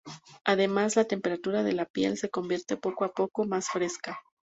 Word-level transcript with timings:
Además, 0.45 0.95
la 0.95 1.05
temperatura 1.05 1.61
de 1.61 1.73
la 1.73 1.85
piel 1.85 2.17
se 2.17 2.31
convierte 2.31 2.75
poco 2.75 3.05
a 3.05 3.13
poco 3.13 3.45
más 3.45 3.69
fresca. 3.69 4.19